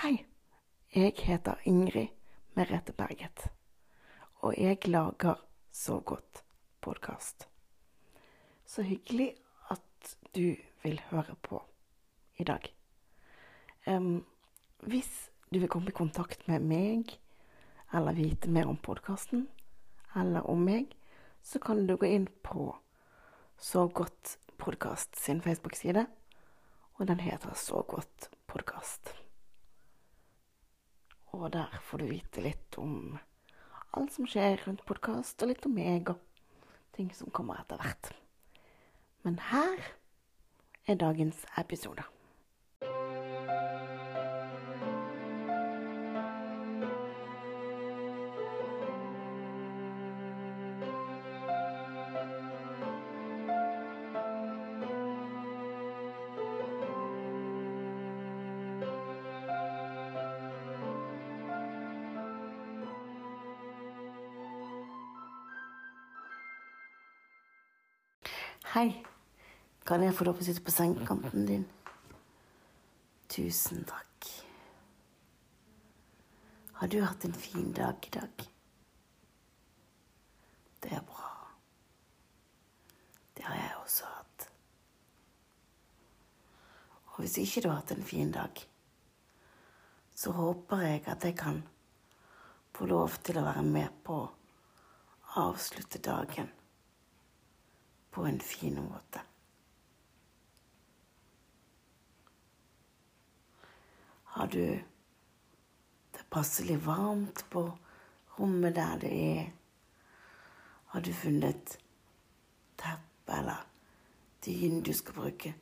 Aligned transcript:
Hei, 0.00 0.24
jeg 0.96 1.12
heter 1.26 1.58
Ingrid 1.68 2.08
Merete 2.56 2.94
Berget, 2.96 3.50
og 4.40 4.54
jeg 4.56 4.78
lager 4.88 5.42
Så 5.72 5.98
godt 6.00 6.40
podkast. 6.80 7.44
Så 8.64 8.80
hyggelig 8.82 9.34
at 9.68 10.16
du 10.34 10.56
vil 10.82 11.02
høre 11.10 11.36
på 11.42 11.60
i 12.38 12.48
dag. 12.48 12.64
Um, 13.86 14.24
hvis 14.88 15.30
du 15.52 15.58
vil 15.58 15.68
komme 15.68 15.92
i 15.92 15.98
kontakt 16.00 16.48
med 16.48 16.64
meg, 16.64 17.18
eller 17.92 18.16
vite 18.16 18.48
mer 18.48 18.72
om 18.72 18.80
podkasten, 18.80 19.48
eller 20.16 20.48
om 20.48 20.64
meg, 20.64 20.96
så 21.42 21.60
kan 21.60 21.84
du 21.86 21.98
gå 22.00 22.08
inn 22.08 22.28
på 22.42 22.72
Så 23.58 23.88
godt 23.88 24.38
podkast 24.56 25.20
sin 25.20 25.42
Facebook-side, 25.42 26.06
og 26.94 27.06
den 27.06 27.20
heter 27.20 27.52
Så 27.52 27.82
godt 27.82 28.30
podkast. 28.46 29.19
Og 31.32 31.50
der 31.54 31.78
får 31.86 32.02
du 32.02 32.08
vite 32.10 32.42
litt 32.42 32.78
om 32.80 33.18
alt 33.94 34.14
som 34.14 34.26
skjer 34.28 34.62
rundt 34.66 34.84
podkast, 34.86 35.42
og 35.42 35.50
litt 35.50 35.66
om 35.66 35.74
meg 35.74 36.10
og 36.10 36.18
ting 36.96 37.10
som 37.14 37.30
kommer 37.34 37.60
etter 37.62 37.78
hvert. 37.80 38.12
Men 39.26 39.38
her 39.50 39.92
er 40.90 40.98
dagens 40.98 41.44
episode. 41.60 42.02
Kan 69.90 70.04
jeg 70.06 70.14
få 70.14 70.24
lov 70.28 70.36
til 70.38 70.44
å 70.44 70.46
sitte 70.46 70.62
på 70.62 70.70
sengekanten 70.70 71.46
din? 71.48 71.62
Tusen 73.26 73.80
takk. 73.88 74.26
Har 76.78 76.90
du 76.92 77.00
hatt 77.02 77.24
en 77.26 77.34
fin 77.34 77.72
dag 77.74 78.06
i 78.06 78.12
dag? 78.14 78.44
Det 80.84 80.92
er 80.94 81.02
bra. 81.08 81.30
Det 83.34 83.42
har 83.48 83.58
jeg 83.58 83.80
også 83.80 84.12
hatt. 84.12 84.46
Og 87.08 87.18
hvis 87.24 87.40
ikke 87.42 87.64
du 87.64 87.68
har 87.72 87.80
hatt 87.80 87.90
en 87.96 88.06
fin 88.12 88.30
dag, 88.30 88.62
så 90.14 90.36
håper 90.38 90.84
jeg 90.84 91.02
at 91.10 91.26
jeg 91.26 91.34
kan 91.40 91.58
få 92.78 92.86
lov 92.94 93.18
til 93.26 93.42
å 93.42 93.44
være 93.48 93.66
med 93.66 93.98
på 94.06 94.20
å 94.22 95.42
avslutte 95.48 95.98
dagen 95.98 96.54
på 98.14 98.28
en 98.30 98.38
fin 98.38 98.78
måte. 98.86 99.26
Har 104.34 104.46
du 104.46 104.64
det 106.10 106.24
passelig 106.30 106.78
varmt 106.84 107.44
på 107.50 107.64
rommet 108.38 108.74
der 108.74 108.98
du 109.02 109.06
er? 109.06 109.52
Har 110.92 111.00
du 111.00 111.12
funnet 111.14 111.78
teppe 112.80 113.38
eller 113.38 113.64
dyne 114.44 114.82
du 114.82 114.92
skal 114.94 115.14
bruke 115.14 115.54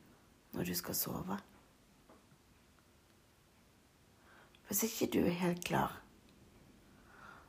når 0.53 0.69
du 0.69 0.75
skal 0.75 0.97
sove? 0.97 1.39
Hvis 4.67 4.83
ikke 4.85 5.09
du 5.13 5.23
er 5.25 5.41
helt 5.41 5.65
klar, 5.65 5.97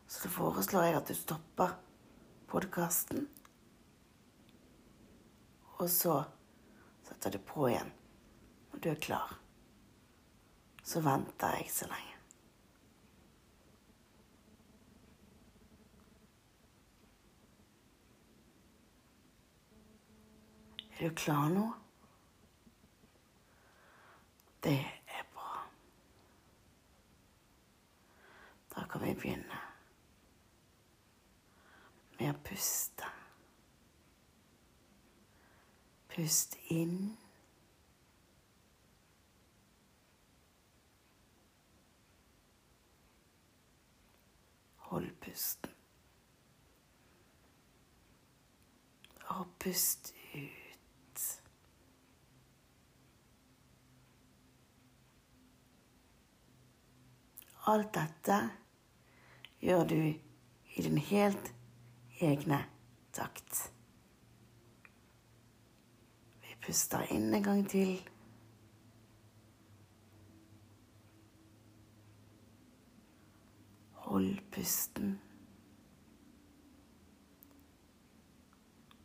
så 0.08 0.28
foreslår 0.28 0.88
jeg 0.88 0.96
at 1.02 1.12
du 1.12 1.14
stopper 1.14 1.76
podkasten 2.48 3.28
og 5.80 5.88
så 5.88 6.18
setter 7.08 7.32
du 7.36 7.38
på 7.44 7.68
igjen 7.70 7.92
når 8.70 8.82
du 8.84 8.88
er 8.92 8.98
klar. 9.00 9.39
Så 10.82 11.00
venter 11.00 11.56
jeg 11.56 11.70
så 11.70 11.86
lenge. 11.86 12.10
Er 21.00 21.08
du 21.08 21.14
klar 21.14 21.48
nå? 21.48 21.72
Det 24.62 24.80
er 25.08 25.24
bra. 25.32 25.62
Da 28.74 28.84
kan 28.84 29.06
vi 29.06 29.14
begynne 29.14 29.60
med 32.18 32.34
å 32.34 32.42
puste. 32.44 33.08
Pust 36.12 36.58
inn. 36.68 37.16
Hold 44.90 45.16
pusten. 45.30 45.70
Og 49.28 49.46
pust 49.58 50.14
ut. 50.34 51.20
Alt 57.70 57.94
dette 57.94 58.38
gjør 59.62 59.84
du 59.86 60.00
i 60.00 60.82
din 60.82 60.98
helt 60.98 61.52
egne 62.20 62.64
takt. 63.14 63.70
Vi 66.42 66.56
Puster 66.64 67.06
inn 67.14 67.30
en 67.34 67.44
gang 67.44 67.62
til. 67.70 68.00
Hold 74.10 74.38
pusten. 74.50 75.20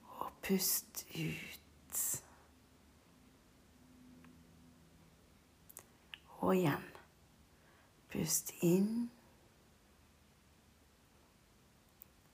Og 0.03 0.31
pust 0.43 1.05
ut. 1.15 2.23
Og 6.27 6.55
igjen. 6.55 6.87
Pust 8.09 8.51
inn. 8.61 9.11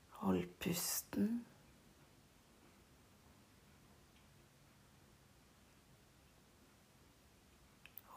Hold 0.10 0.48
pusten. 0.64 1.46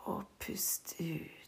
Og 0.05 0.25
pust 0.39 0.95
ut. 1.01 1.44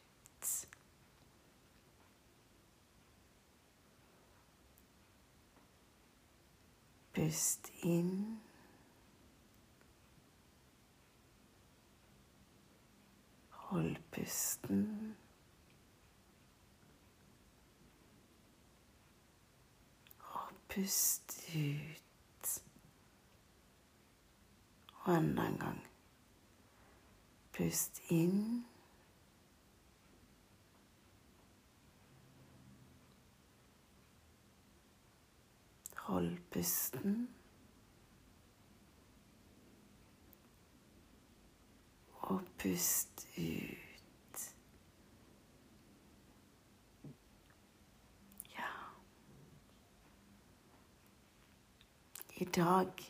Pust 7.16 7.72
inn. 7.82 8.40
Hold 13.50 13.96
pusten. 14.12 15.16
Og 20.20 20.52
pust 20.68 21.40
ut. 21.54 22.62
Og 25.04 25.16
enda 25.16 25.48
en 25.48 25.58
gang. 25.58 25.82
Pust 27.52 28.02
inn. 28.10 28.66
Hold 36.06 36.36
pusten. 36.50 37.28
Og 42.12 42.42
pust 42.58 43.26
ut. 43.38 44.42
Ja. 48.52 48.70
I 52.36 52.44
dag 52.44 53.02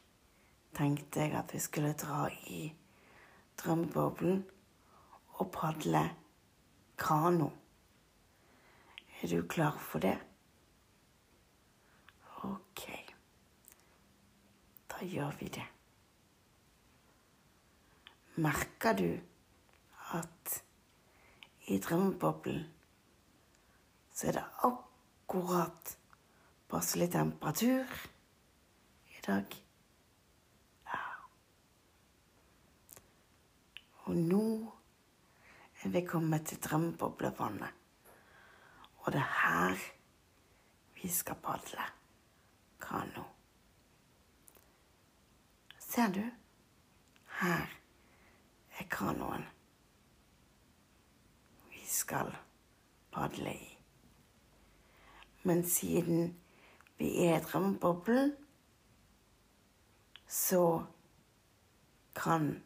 tenkte 0.76 1.20
jeg 1.20 1.34
at 1.36 1.52
vi 1.52 1.60
skulle 1.60 1.92
dra 1.92 2.30
i 2.48 2.70
drømmeboblen 3.60 4.40
og 5.36 5.50
padle 5.52 6.06
kano. 6.96 7.50
Er 9.20 9.28
du 9.28 9.42
klar 9.48 9.76
for 9.78 9.98
det? 9.98 10.16
Ok. 12.46 12.84
Da 14.90 15.04
gjør 15.04 15.34
vi 15.40 15.48
det. 15.58 15.66
Merker 18.36 18.96
du 18.96 19.08
at 20.16 20.62
i 21.66 21.78
drømmeboblen 21.82 22.64
så 24.16 24.28
er 24.30 24.36
det 24.38 24.44
akkurat 24.64 25.96
passelig 26.70 27.10
temperatur 27.12 27.96
i 29.12 29.20
dag. 29.26 29.56
Ja. 30.86 31.02
Og 34.06 34.16
nå 34.16 34.46
er 35.82 35.92
vi 35.92 36.06
kommet 36.06 36.46
til 36.48 36.62
drømmeboblevannet. 36.62 37.72
Og 39.04 39.12
det 39.12 39.20
er 39.20 39.36
her 39.42 39.86
vi 41.02 41.08
skal 41.12 41.38
padle 41.42 41.84
kano. 42.78 43.24
Ser 45.78 46.08
du? 46.12 46.24
Her 47.40 47.68
er 48.78 48.88
kanoen 48.90 49.44
vi 51.70 51.84
skal 51.86 52.32
padle 53.12 53.54
i. 53.54 53.78
Men 55.42 55.62
siden 55.68 56.40
vi 56.98 57.26
er 57.26 57.38
i 57.38 57.44
drømmeboblen, 57.44 58.32
så 60.28 60.84
kan 62.16 62.62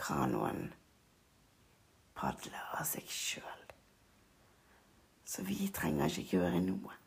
kanoen 0.00 0.72
padle 2.14 2.62
av 2.78 2.86
seg 2.88 3.10
sjøl. 3.10 3.64
Så 5.24 5.44
vi 5.44 5.68
trenger 5.74 6.08
ikke 6.08 6.38
gjøre 6.38 6.62
noe. 6.64 7.03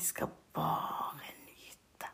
Vi 0.00 0.04
skal 0.04 0.28
bare 0.52 1.32
nyte. 1.44 2.08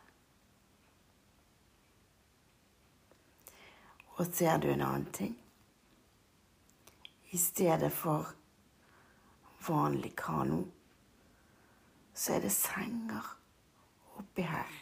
Og 4.17 4.27
ser 4.27 4.57
du 4.59 4.67
en 4.73 4.83
annen 4.83 5.13
ting? 5.15 5.37
I 7.31 7.39
stedet 7.39 7.93
for 7.95 8.33
vanlig 9.69 10.17
kano, 10.19 10.65
så 12.15 12.35
er 12.35 12.43
det 12.49 12.51
senger 12.57 13.31
oppi 14.19 14.43
her. 14.43 14.75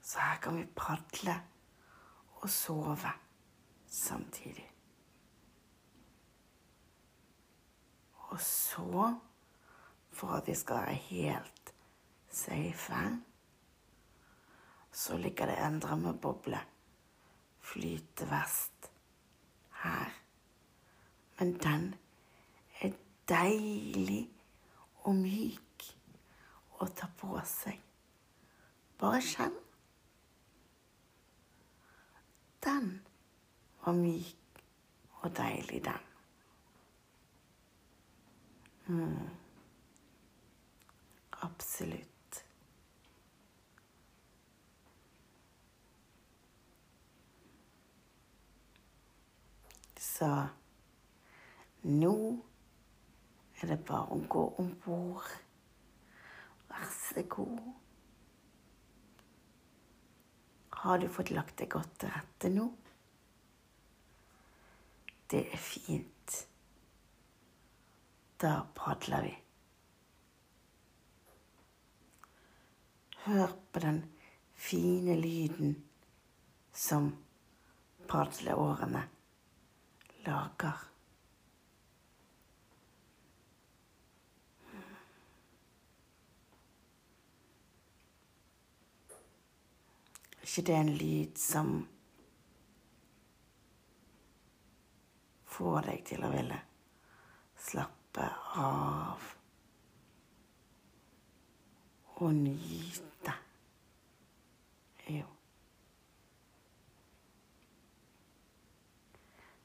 Så 0.00 0.24
her 0.24 0.40
kan 0.40 0.56
vi 0.62 0.66
padle 0.80 1.36
og 2.40 2.48
sove 2.48 3.12
samtidig. 3.86 4.70
Og 8.32 8.40
så, 8.40 9.12
for 10.16 10.38
at 10.38 10.48
vi 10.48 10.54
skal 10.54 10.76
være 10.86 10.94
helt 11.10 11.74
safe, 12.30 13.02
så 14.92 15.16
ligger 15.16 15.46
det 15.46 15.58
en 15.60 15.80
drømmeboble 15.80 16.60
flytevest 17.60 18.90
her. 19.82 20.10
Men 21.38 21.52
den 21.60 21.94
er 22.80 22.96
deilig 23.28 24.24
og 25.04 25.14
myk 25.20 25.88
å 26.80 26.88
ta 26.96 27.08
på 27.20 27.36
seg. 27.44 27.80
Bare 28.96 29.20
kjenn. 29.20 29.56
Den 32.64 32.92
var 33.84 33.98
myk 34.00 34.62
og 35.20 35.36
deilig, 35.36 35.84
den. 35.84 36.06
Mm. 38.86 39.45
Absolutt. 41.40 42.44
Så 50.16 50.28
nå 51.82 52.14
er 53.60 53.68
det 53.68 53.82
bare 53.88 54.16
å 54.16 54.22
gå 54.32 54.44
om 54.62 54.70
bord. 54.84 55.28
Vær 56.70 56.88
så 56.92 57.24
god. 57.36 57.60
Har 60.86 61.00
du 61.02 61.08
fått 61.12 61.32
lagt 61.34 61.56
deg 61.60 61.72
godt 61.72 61.98
til 62.00 62.12
rette 62.14 62.52
nå? 62.52 62.66
Det 65.26 65.42
er 65.52 65.60
fint. 65.60 66.36
Da 68.40 68.60
padler 68.76 69.26
vi. 69.26 69.34
Hør 73.26 73.50
på 73.72 73.80
den 73.82 73.96
fine 74.54 75.16
lyden 75.18 75.72
som 76.72 77.08
padleårene 78.06 79.00
lager. 80.26 80.84
Er 90.38 90.46
ikke 90.46 90.62
det 90.68 90.76
er 90.76 90.84
en 90.84 90.92
lyd 90.94 91.40
som 91.42 91.72
får 95.56 95.80
deg 95.88 96.06
til 96.12 96.22
å 96.22 96.30
ville 96.30 96.60
slappe 97.72 98.30
av 98.62 99.32
og 102.16 102.34
nyte? 102.34 103.32
Jo. 105.08 105.24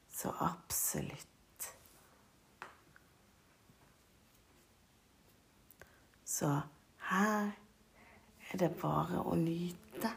Så 0.08 0.34
absolutt. 0.40 1.28
Så 6.24 6.60
her 6.98 7.50
er 8.52 8.58
det 8.58 8.70
bare 8.80 9.24
å 9.24 9.34
nyte. 9.36 10.12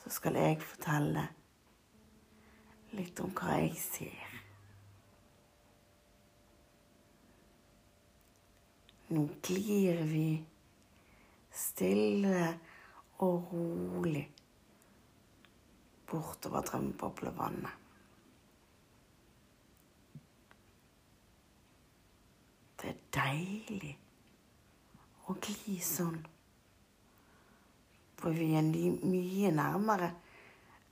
Så 0.00 0.10
skal 0.10 0.38
jeg 0.40 0.62
fortelle 0.62 1.26
litt 2.96 3.20
om 3.22 3.30
hva 3.36 3.58
jeg 3.60 3.76
ser. 3.78 4.38
Nå 9.10 9.26
glir 9.42 10.02
vi 10.06 10.26
stille 11.60 12.44
og 13.20 13.52
rolig 13.52 14.24
bortover 16.10 16.64
drømmeboblevannet. 16.66 17.76
Det 22.80 22.88
er 22.88 23.02
deilig 23.12 23.92
å 25.28 25.36
gli 25.36 25.76
sånn. 25.84 26.18
For 28.20 28.36
vi 28.36 28.50
er 28.56 28.64
mye 28.64 29.52
nærmere 29.54 30.10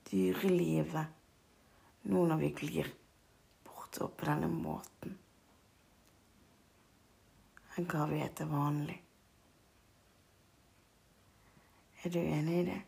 dyrelivet 0.09 2.07
nå 2.09 2.25
når 2.29 2.41
vi 2.45 2.53
glir 2.63 2.93
bortover 3.67 4.15
på 4.17 4.29
denne 4.31 4.49
måten, 4.53 5.19
enn 7.77 7.89
hva 7.89 8.07
vi 8.13 8.23
er 8.25 8.33
til 8.37 8.49
vanlig. 8.53 9.01
Er 12.05 12.11
du 12.11 12.19
enig 12.19 12.61
i 12.61 12.65
det? 12.65 12.83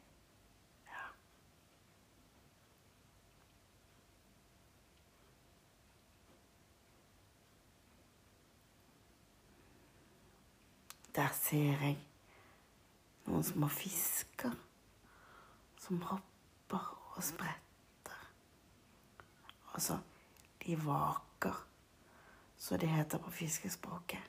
Ja. 0.87 1.07
Der 11.15 11.29
ser 11.43 11.83
jeg 11.83 11.97
noen 13.27 13.45
små 13.45 13.69
fisker 13.69 14.55
som 15.81 16.03
hopper 16.07 16.87
og 17.17 17.25
spretter. 17.25 18.21
Altså, 19.75 19.99
de 20.63 20.79
vaker, 20.85 21.67
så 22.57 22.77
det 22.77 22.89
heter 22.89 23.19
på 23.19 23.31
fiskespråket. 23.31 24.23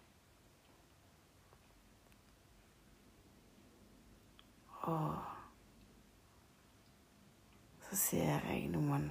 Så 7.92 7.98
ser 8.00 8.46
jeg 8.48 8.70
noen 8.72 9.10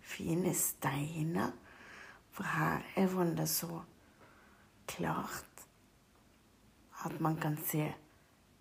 fine 0.00 0.54
steiner, 0.56 1.50
for 2.32 2.48
her 2.48 2.80
er 2.96 3.10
vannet 3.12 3.48
så 3.48 3.82
klart 4.88 5.66
at 7.04 7.20
man 7.20 7.36
kan 7.36 7.58
se 7.60 7.90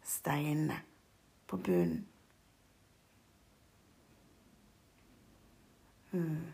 steinene 0.04 0.82
på 1.48 1.58
bunnen. 1.58 2.08
Mm. 6.12 6.52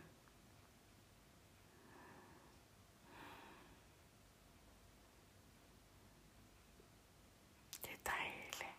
Det 7.81 7.91
er 7.91 8.03
deilig. 8.12 8.72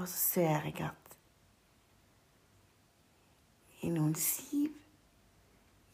Og 0.00 0.08
så 0.08 0.16
ser 0.16 0.62
jeg 0.64 0.78
at 0.80 1.16
i 3.84 3.90
noen 3.92 4.14
siv 4.16 4.72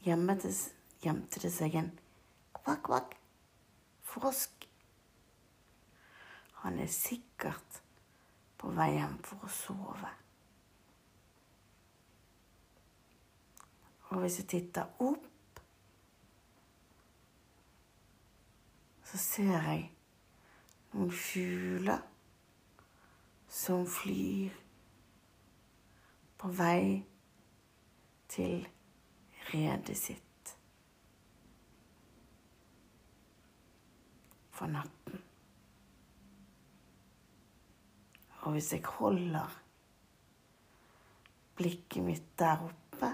gjemte, 0.06 0.52
det 1.42 1.50
seg 1.50 1.74
en 1.74 1.88
kvakk-kvakk 2.54 3.16
frosk. 4.06 4.68
Han 6.62 6.78
er 6.78 6.92
sikkert 6.94 7.82
på 8.62 8.70
vei 8.78 8.92
hjem 8.94 9.18
for 9.26 9.42
å 9.42 9.50
sove. 9.58 10.14
Og 14.12 14.22
hvis 14.22 14.38
jeg 14.44 14.50
titter 14.54 15.02
opp, 15.02 15.62
så 19.10 19.18
ser 19.18 19.56
jeg 19.56 19.88
noen 20.94 21.10
fugler 21.10 22.12
som 23.56 23.86
flyr 23.88 24.52
på 26.36 26.50
vei 26.52 26.98
til 28.28 28.66
redet 29.48 29.96
sitt 29.96 30.52
for 34.56 34.68
natten. 34.72 35.22
Og 38.44 38.52
hvis 38.54 38.68
jeg 38.76 38.84
holder 38.98 39.56
blikket 41.56 42.04
mitt 42.04 42.28
der 42.38 42.60
oppe, 42.68 43.10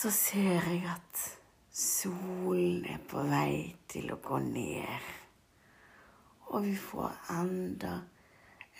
så 0.00 0.10
ser 0.14 0.66
jeg 0.72 0.82
at 0.90 1.22
solen 1.70 2.84
er 2.90 3.00
på 3.10 3.22
vei 3.30 3.78
til 3.90 4.10
å 4.14 4.20
gå 4.22 4.42
ned. 4.50 5.17
Og 6.48 6.64
vi 6.64 6.76
får 6.76 7.12
enda 7.30 8.00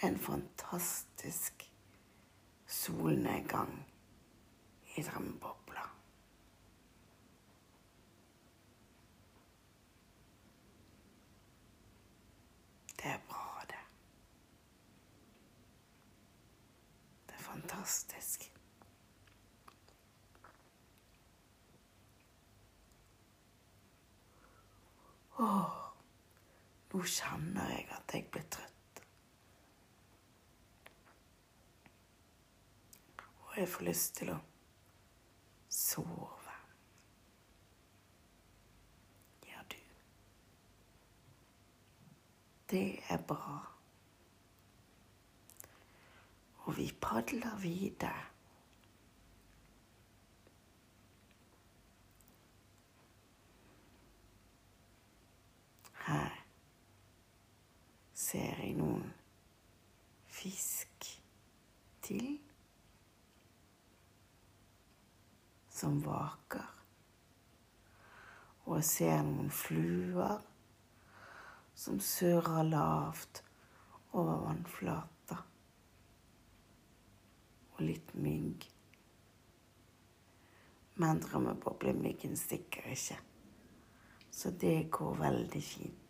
en 0.03 0.19
fantastisk 0.19 1.73
solnedgang 2.67 3.87
i 4.97 5.03
drømmebobla. 5.03 5.81
Det 12.97 13.07
er 13.07 13.19
bra, 13.29 13.65
det. 13.69 13.85
Det 17.27 17.35
er 17.35 17.43
fantastisk. 17.43 18.53
Åh, 25.39 25.88
nå 26.93 27.03
kjenner 27.05 27.69
jeg 27.75 27.87
at 27.93 28.15
jeg 28.15 28.27
blir 28.33 28.45
trøtt. 28.49 29.03
Og 33.21 33.59
jeg 33.59 33.69
får 33.69 33.89
lyst 33.89 34.15
til 34.21 34.33
å 34.33 34.39
sove. 35.79 36.57
Ja, 39.51 39.65
du? 39.69 39.77
Det 42.73 42.87
er 43.13 43.21
bra. 43.29 43.59
Og 46.65 46.77
vi 46.77 46.89
padler 47.01 47.61
videre. 47.61 48.25
Her 56.09 56.38
ser 58.29 58.61
jeg 58.61 58.75
noen 58.77 59.07
fisk 60.29 61.07
til 62.05 62.35
som 65.73 66.01
vaker. 66.05 66.67
Og 68.67 68.81
jeg 68.81 68.89
ser 68.89 69.21
noen 69.25 69.53
fluer 69.55 70.43
som 71.79 72.01
surrer 72.03 72.67
lavt 72.69 73.41
over 74.13 74.43
vannflata. 74.43 75.39
Og 77.77 77.81
litt 77.87 78.13
mygg. 78.19 78.67
Men 80.99 81.23
drømmeboblemyggen 81.23 82.37
stikker 82.37 82.91
ikke. 82.93 83.17
Så 84.35 84.51
det 84.51 84.91
går 84.93 85.17
veldig 85.23 85.63
fint. 85.63 86.08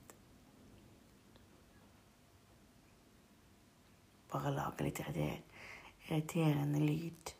Bare 4.28 4.52
lage 4.52 4.84
litt 4.84 5.00
irriterende 5.00 6.80
lyd. 6.82 7.32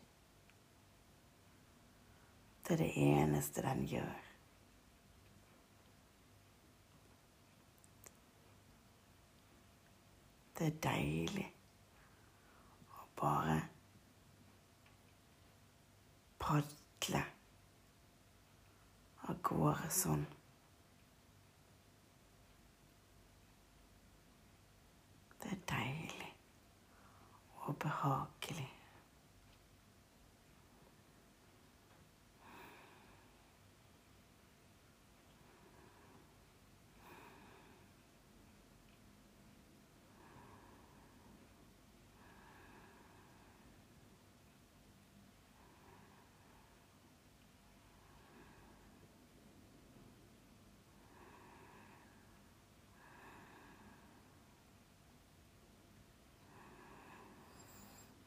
Det 2.65 2.73
er 2.73 2.81
det 2.83 2.89
eneste 2.97 3.61
den 3.65 3.85
gjør. 3.89 4.25
Det 10.59 10.67
er 10.67 10.79
deilig 10.83 11.45
å 12.91 13.05
bare 13.21 13.59
padle 16.43 17.21
av 19.29 19.39
gårde 19.49 19.93
sånn. 20.01 20.25
Det 25.39 25.53
er 25.55 25.63
deilig 25.71 26.29
og 28.03 28.38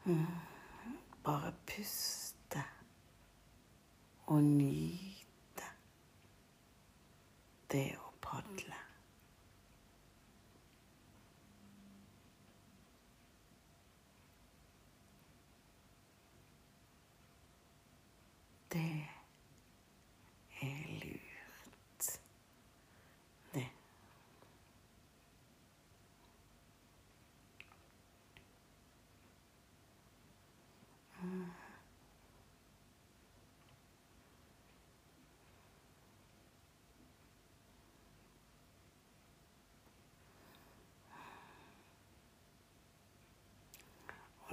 Bare 0.03 1.53
puste 1.65 2.63
og 4.27 4.43
nyte 4.43 5.69
det 7.71 7.85
å 7.95 8.11
padle. 8.25 8.81
Det 18.73 19.12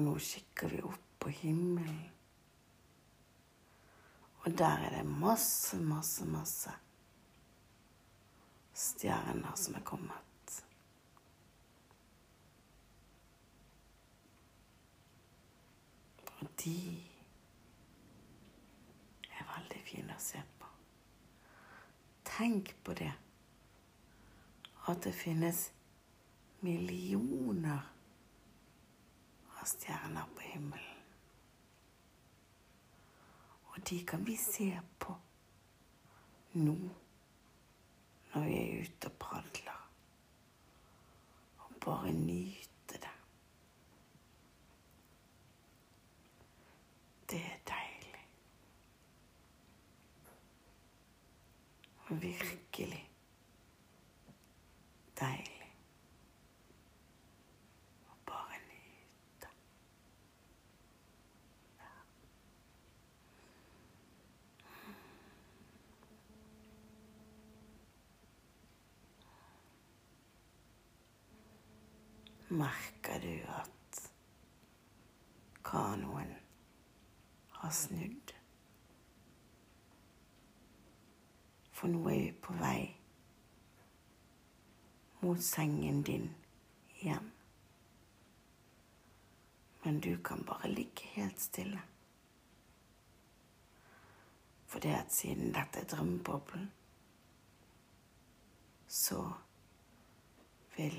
Og 0.00 0.06
nå 0.06 0.14
kikker 0.16 0.70
vi 0.72 0.78
opp 0.80 1.08
på 1.20 1.28
himmelen. 1.42 1.98
Og 4.40 4.54
der 4.56 4.86
er 4.86 4.94
det 4.94 5.02
masse, 5.04 5.76
masse, 5.76 6.24
masse 6.24 6.72
stjerner 8.72 9.58
som 9.60 9.76
er 9.76 9.84
kommet. 9.84 10.54
Og 16.38 16.48
de 16.64 16.78
er 19.28 19.52
veldig 19.52 19.84
fine 19.92 20.16
å 20.16 20.26
se 20.30 20.40
på. 20.56 20.74
Tenk 22.32 22.72
på 22.88 22.96
det. 23.04 23.12
At 24.88 25.04
det 25.04 25.12
finnes 25.12 25.66
millioner 26.64 27.99
stjerner 29.70 30.32
på 30.36 30.46
himmelen. 30.52 31.04
Og 33.70 33.82
de 33.90 34.00
kan 34.06 34.26
vi 34.26 34.36
se 34.36 34.72
på 34.98 35.14
nå 36.52 36.74
når 38.32 38.44
vi 38.46 38.56
er 38.56 38.82
ute 38.82 39.10
og 39.10 39.12
padler. 39.22 39.78
Og 41.58 41.76
bare 41.84 42.12
nyte 42.12 42.98
det. 43.04 43.14
Det 47.30 47.40
er 47.40 47.62
deilig. 47.70 48.26
Og 52.08 52.22
virkelig 52.22 53.04
deilig. 55.20 55.70
Å 58.10 58.18
bare 58.26 58.58
nyte. 58.66 59.52
Merker 72.50 73.20
du 73.20 73.34
at 73.46 74.10
kanoen 75.64 76.32
har 77.48 77.70
snudd? 77.70 78.32
For 81.70 81.92
nå 81.92 82.00
er 82.10 82.18
vi 82.24 82.32
på 82.42 82.56
vei 82.58 82.80
mot 85.20 85.38
sengen 85.46 86.02
din 86.02 86.26
igjen. 86.96 87.30
Men 89.84 90.00
du 90.00 90.16
kan 90.18 90.42
bare 90.44 90.72
ligge 90.74 91.06
helt 91.14 91.40
stille. 91.40 91.80
For 94.66 94.82
det 94.82 94.96
at 94.98 95.14
siden 95.14 95.54
dette 95.54 95.80
er 95.80 95.88
drømmeboblen, 95.94 96.66
så 98.88 99.22
vil 100.76 100.98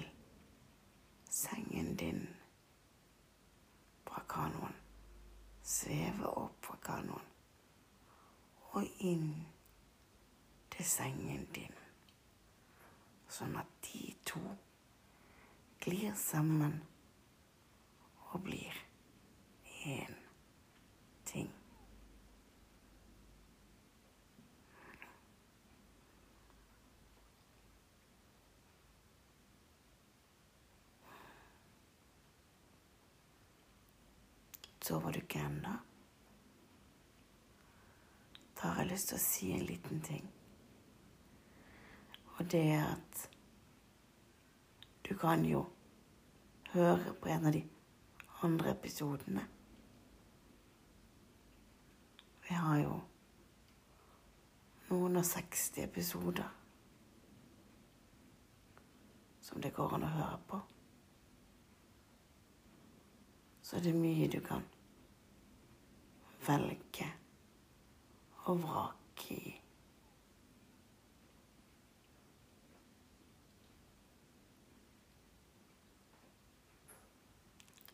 sengen 1.31 1.95
din 1.95 2.27
fra 4.05 4.21
kanoen 4.27 4.73
sveve 5.63 6.27
opp 6.27 6.65
fra 6.65 6.75
kanoen 6.83 7.29
og 8.71 8.87
inn 8.99 9.29
til 10.75 10.87
sengen 10.87 11.47
din. 11.55 11.79
Sånn 13.31 13.55
at 13.59 13.71
de 13.87 14.11
to 14.27 14.43
glir 15.83 16.11
sammen 16.19 16.81
og 18.31 18.43
blir 18.43 18.83
én 19.87 20.19
ting. 21.31 21.51
Sover 34.91 35.11
du 35.11 35.21
ikke 35.21 35.39
ennå? 35.39 35.71
Da 38.59 38.67
har 38.67 38.81
jeg 38.81 38.89
lyst 38.89 39.07
til 39.07 39.15
å 39.15 39.23
si 39.23 39.51
en 39.55 39.61
liten 39.63 40.01
ting. 40.03 40.25
Og 42.33 42.49
det 42.51 42.59
er 42.73 42.89
at 42.89 43.21
du 45.07 45.13
kan 45.21 45.45
jo 45.47 45.61
høre 46.73 47.13
på 47.23 47.31
en 47.31 47.47
av 47.47 47.55
de 47.55 47.61
andre 48.43 48.73
episodene. 48.73 49.45
Vi 52.49 52.59
har 52.59 52.81
jo 52.81 52.99
noen 54.89 55.21
og 55.23 55.25
60 55.29 55.85
episoder 55.85 56.51
som 59.39 59.63
det 59.63 59.71
går 59.79 59.95
an 59.95 60.05
å 60.09 60.13
høre 60.19 60.43
på. 60.51 60.61
Så 63.63 63.79
det 63.79 63.95
er 63.95 64.03
mye 64.03 64.27
du 64.27 64.41
kan 64.43 64.67
velge 66.47 67.07
og 68.43 68.63
vrake 68.63 69.35
i. 69.35 69.61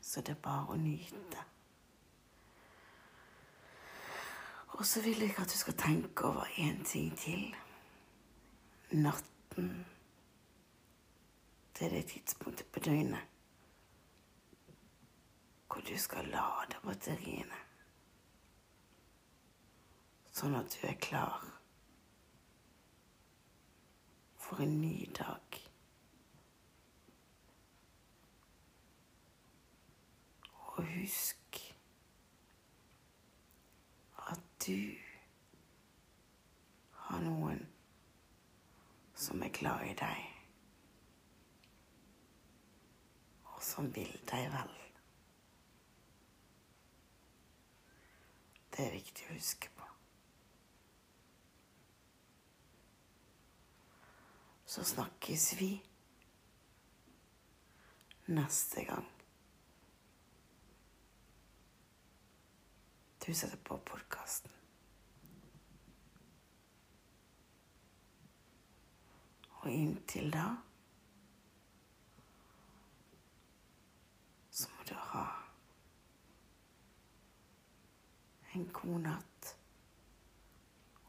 Så 0.01 0.21
det 0.21 0.37
er 0.37 0.41
bare 0.41 0.73
å 0.73 0.79
nyte. 0.79 1.43
Og 4.77 4.85
så 4.85 5.01
vil 5.01 5.19
jeg 5.25 5.35
at 5.41 5.51
du 5.51 5.57
skal 5.57 5.75
tenke 5.77 6.25
over 6.29 6.47
én 6.61 6.83
ting 6.85 7.11
til. 7.17 7.55
Natten. 8.91 9.85
Det 11.77 11.85
er 11.85 11.89
det 11.89 12.05
tidspunktet 12.13 12.71
på 12.71 12.79
døgnet 12.79 13.33
hvor 15.67 15.81
du 15.81 15.97
skal 15.97 16.25
lade 16.25 16.79
batteriene. 16.83 17.66
Sånn 20.37 20.53
at 20.53 20.69
du 20.69 20.83
er 20.85 20.97
klar 21.01 21.45
for 24.37 24.61
en 24.61 24.75
ny 24.77 25.07
dag. 25.17 25.55
Og 30.59 30.83
husk 30.91 31.57
at 34.27 34.43
du 34.67 34.77
har 37.07 37.23
noen 37.25 37.63
som 39.17 39.41
er 39.41 39.55
glad 39.57 39.87
i 39.89 39.95
deg, 40.03 40.21
og 43.55 43.65
som 43.71 43.89
vil 43.97 44.13
deg 44.29 44.51
vel. 44.53 44.77
Det 48.69 48.85
er 48.85 48.95
viktig 48.99 49.25
å 49.31 49.33
huske 49.39 49.73
på. 49.73 49.76
Så 54.77 54.83
snakkes 54.83 55.61
vi 55.61 55.83
neste 58.25 58.83
gang. 58.83 59.05
Du 63.25 63.33
setter 63.33 63.57
på 63.57 63.77
podkasten. 63.77 64.51
Og 69.49 69.71
inntil 69.71 70.29
da 70.37 70.45
så 74.51 74.69
må 74.77 74.89
du 74.91 74.97
ha 75.09 75.27
en 78.53 78.69
god 78.69 79.07
natt 79.09 79.55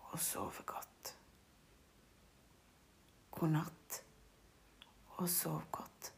og 0.09 0.17
sove 0.25 0.65
godt. 0.65 0.88
God 3.39 3.53
natt 3.55 4.01
og 5.21 5.29
sov 5.31 5.61
godt. 5.71 6.13